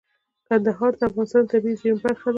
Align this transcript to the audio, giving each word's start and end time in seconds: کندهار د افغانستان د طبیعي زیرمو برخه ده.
کندهار 0.47 0.91
د 0.99 1.01
افغانستان 1.09 1.43
د 1.45 1.49
طبیعي 1.51 1.79
زیرمو 1.81 2.03
برخه 2.05 2.25
ده. 2.29 2.29